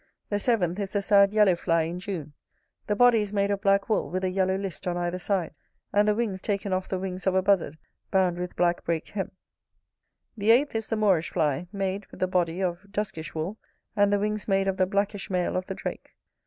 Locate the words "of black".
3.51-3.87